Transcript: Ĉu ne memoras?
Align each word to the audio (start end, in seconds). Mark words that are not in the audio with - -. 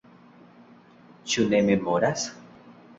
Ĉu 1.35 1.47
ne 1.53 1.63
memoras? 1.71 2.29